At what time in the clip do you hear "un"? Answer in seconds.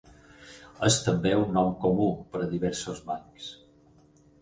1.43-1.53